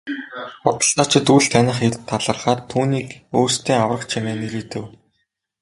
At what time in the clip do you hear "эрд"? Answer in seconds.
1.87-1.99